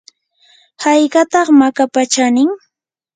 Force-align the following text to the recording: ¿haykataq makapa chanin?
¿haykataq 0.83 1.47
makapa 1.59 2.01
chanin? 2.13 2.49